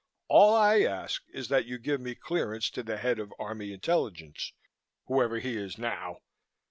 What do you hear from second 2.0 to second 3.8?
me clearance to the head of Army